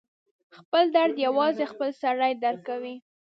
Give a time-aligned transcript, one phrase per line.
[0.57, 2.95] خپل درد یوازې خپله سړی درک کوي.